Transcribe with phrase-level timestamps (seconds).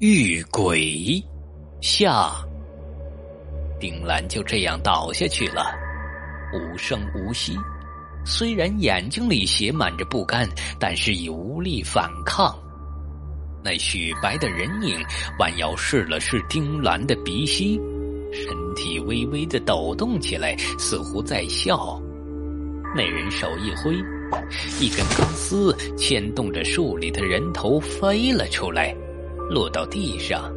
[0.00, 1.22] 遇鬼
[1.80, 2.32] 下，
[3.78, 5.72] 丁兰就这样倒下去了，
[6.52, 7.56] 无声无息。
[8.26, 10.48] 虽然眼睛里写满着不甘，
[10.80, 12.52] 但是已无力反抗。
[13.62, 14.98] 那雪白的人影
[15.38, 17.80] 弯腰试了试丁兰的鼻息，
[18.32, 22.02] 身体微微的抖动起来，似乎在笑。
[22.96, 23.94] 那人手一挥，
[24.80, 28.92] 一根钢丝牵动着树里的人头飞了出来。
[29.50, 30.50] 落到地上，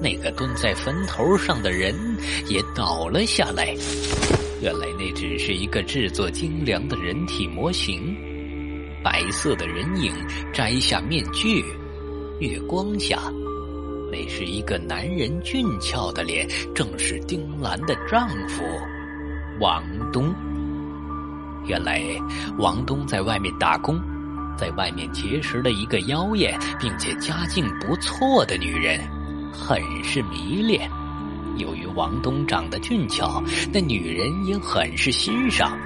[0.00, 1.94] 那个蹲在坟头上的人
[2.48, 3.74] 也倒了下来。
[4.62, 8.16] 原来那只是一个制作精良的人体模型。
[9.02, 10.10] 白色的人影
[10.52, 11.62] 摘下面具，
[12.40, 13.20] 月光下，
[14.10, 18.62] 那是一个男人俊俏的脸，正是丁兰的丈夫
[19.60, 20.34] 王东。
[21.66, 22.00] 原来
[22.58, 24.00] 王东在外面打工。
[24.56, 29.00] 在外面结识了一个妖艳并且家境不错的女人，
[29.52, 30.90] 很是迷恋。
[31.56, 35.78] 由于王东长得俊俏，那女人也很是欣赏。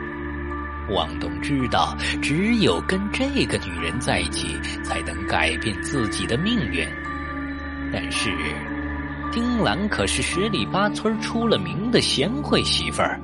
[0.90, 4.48] 王东知道，只有跟这个女人在一起，
[4.82, 6.86] 才能改变自己的命运。
[7.92, 8.30] 但是，
[9.30, 13.20] 丁兰可是十里八村出了名的贤惠媳妇儿，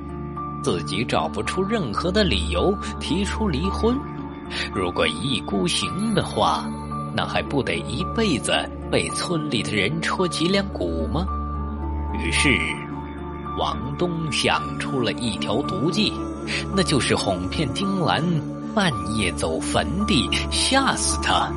[0.63, 3.97] 自己找不出任何的理由提出离婚。
[4.73, 6.65] 如果一意孤行的话，
[7.15, 8.53] 那还不得一辈子
[8.91, 11.25] 被村里的人戳脊梁骨吗？
[12.19, 12.57] 于是，
[13.57, 16.13] 王东想出了一条毒计，
[16.75, 18.23] 那就是哄骗丁兰
[18.73, 21.51] 半夜走坟地，吓死他。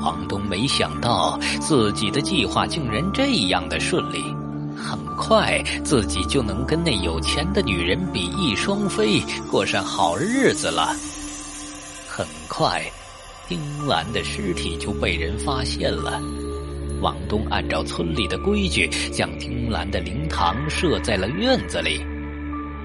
[0.00, 4.22] 王东没想到自己的计划竟然这样的顺利，
[4.76, 10.94] 很快自己就能跟那有钱的女人比翼双飞，过上好日子了。
[12.18, 12.82] 很快，
[13.46, 16.20] 丁兰的尸体就被人发现了。
[17.00, 22.04] 王东按照村里的规矩，将丁兰的灵堂设在了院子里。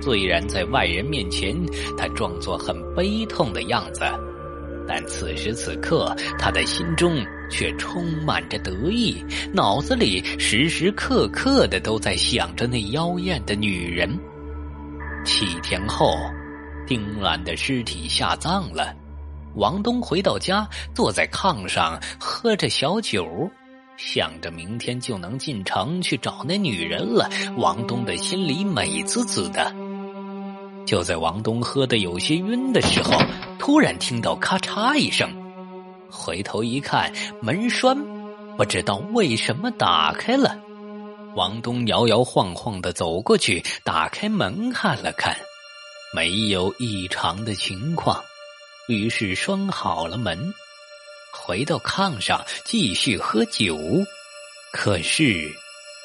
[0.04, 1.52] 虽然在外人面前，
[1.98, 4.02] 他装作很悲痛的样子，
[4.88, 7.18] 但此时此刻，他的心中
[7.50, 9.18] 却充满着得意，
[9.52, 14.16] 脑子里时时刻刻的都在想着那妖艳的女人。
[15.26, 16.16] 七天后，
[16.86, 18.94] 丁兰的尸体下葬了。
[19.56, 23.28] 王东回到家，坐在炕上喝着小酒，
[23.98, 27.30] 想着明天就能进城去找那女人了。
[27.58, 29.72] 王东的心里美滋滋的。
[30.86, 33.12] 就在王东喝得有些晕的时候，
[33.60, 35.30] 突然听到咔嚓一声，
[36.10, 37.96] 回头一看，门栓
[38.58, 40.58] 不知道为什么打开了。
[41.36, 45.36] 王东摇摇晃晃的走过去，打开门看了看，
[46.14, 48.20] 没有异常的情况。
[48.88, 50.54] 于是拴好了门，
[51.32, 53.78] 回到炕上继续喝酒。
[54.74, 55.50] 可是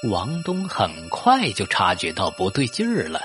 [0.05, 3.21] 王东很快就察觉到不对劲儿了，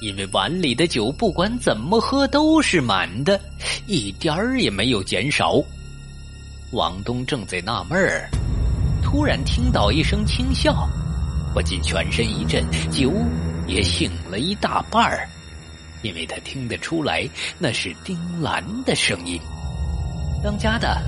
[0.00, 3.40] 因为碗里的酒不管怎么喝都是满的，
[3.86, 5.60] 一点儿也没有减少。
[6.70, 8.30] 王东正在纳闷儿，
[9.02, 10.88] 突然听到一声轻笑，
[11.52, 13.12] 不禁全身一震，酒
[13.66, 15.28] 也醒了一大半儿。
[16.02, 17.28] 因为他听得出来，
[17.58, 19.40] 那是丁兰的声音。
[20.42, 21.00] 当家的，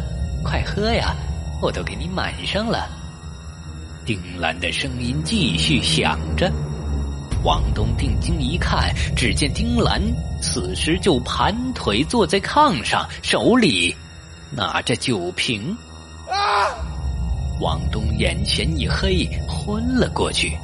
[0.43, 1.15] 快喝呀，
[1.63, 2.89] 我都给你满上了。
[4.05, 6.51] 丁兰的声音继续响着。
[7.43, 10.01] 王东定睛一看，只见丁兰
[10.43, 13.95] 此时就盘腿坐在炕上，手里
[14.51, 15.77] 拿着酒瓶。
[16.29, 16.69] 啊！
[17.61, 20.57] 王东眼前一黑，昏了过去。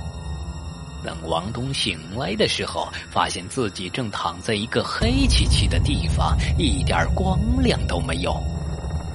[1.07, 8.37] 等王东醒来的时候，发现自己正躺在一个黑漆漆的地方，一点光亮都没有，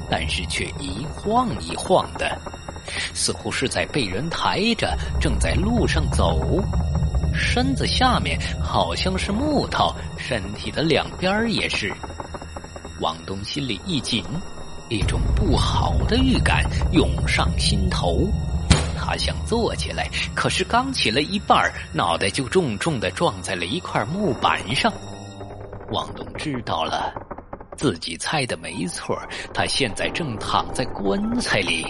[0.09, 2.40] 但是却一晃一晃的，
[3.13, 6.63] 似乎是在被人抬着，正在路上走。
[7.34, 11.94] 身子下面好像是木头，身体的两边也是。
[13.01, 14.24] 王东心里一紧，
[14.90, 16.63] 一种不好的预感
[16.94, 18.30] 涌上心头。
[19.03, 24.94] 他想坐起来，可是刚起了一半，脑袋就重重的撞在了一块木板上。
[25.89, 27.12] 王东知道了，
[27.75, 29.19] 自己猜的没错，
[29.53, 31.83] 他现在正躺在棺材里。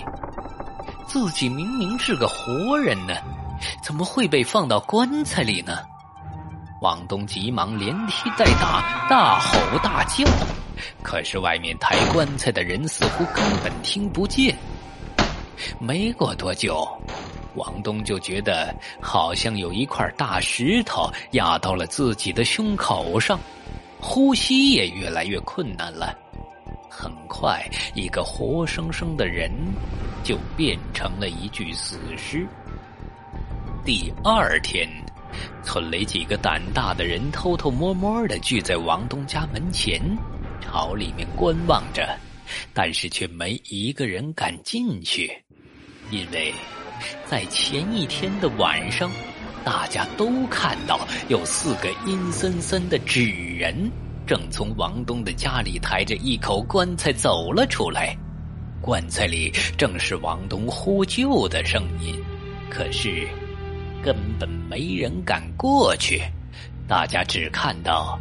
[1.05, 3.13] 自己明明是个活人呢，
[3.83, 5.79] 怎么会被放到棺材里呢？
[6.81, 10.25] 王东急忙连踢带打，大吼大叫，
[11.03, 14.57] 可是外面抬棺材的人似乎根本听不见。
[15.79, 16.87] 没过多久，
[17.55, 23.39] 王东就觉得好像有一块大石头压到了自己的胸口上，
[23.99, 26.17] 呼吸也越来越困难了。
[26.89, 27.65] 很快，
[27.95, 29.49] 一个活生生的人
[30.23, 32.45] 就变成了一具死尸。
[33.83, 34.87] 第二天，
[35.63, 39.99] 村里几个胆大的人偷偷摸摸的聚在王东家门前，
[40.61, 42.15] 朝里面观望着，
[42.73, 45.31] 但是却没一个人敢进去，
[46.11, 46.53] 因为
[47.25, 49.09] 在前一天的晚上，
[49.63, 50.99] 大家都看到
[51.29, 53.89] 有四个阴森森的纸人。
[54.27, 58.15] 正从王东的家里抬着一口棺材走了出来，
[58.79, 62.15] 棺材里正是王东呼救的声音，
[62.69, 63.27] 可是
[64.03, 66.21] 根本没人敢过去。
[66.87, 68.17] 大家只看到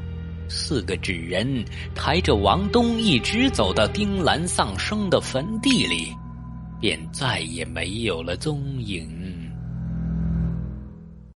[0.49, 1.65] 四个纸人
[1.95, 6.13] 抬着王东一直走到丁兰丧生的坟地里，
[6.81, 9.30] 便再也没有了踪影。